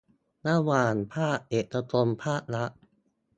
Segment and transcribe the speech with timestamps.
[0.47, 2.71] ระหว่างภาคเอกชนภาครัฐ